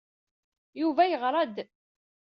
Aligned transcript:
Yuba 0.81 1.03
yeɣra-d. 1.07 1.55